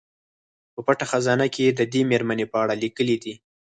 [0.73, 3.33] په پټه خزانه کې یې د دې میرمنې په اړه لیکلي دي.